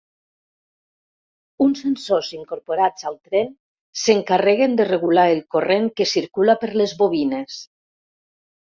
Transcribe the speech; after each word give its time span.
Uns 1.65 1.81
sensors 1.85 2.31
incorporats 2.37 3.07
al 3.11 3.19
tren, 3.29 3.53
s'encarreguen 4.07 4.77
de 4.81 4.91
regular 4.91 5.29
el 5.37 5.45
corrent 5.57 5.95
que 6.01 6.13
circula 6.17 6.59
per 6.67 6.73
les 6.85 7.01
bobines. 7.05 7.63